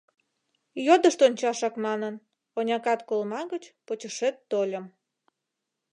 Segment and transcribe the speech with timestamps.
[0.85, 2.15] Йодышт ончашак манын,
[2.57, 4.85] оньакат колма гыч, почешет тольым...